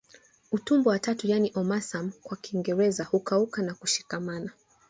[0.51, 4.51] Utumbo wa tatu yaani omasum kwa Kiingereza hukauka na kushikamana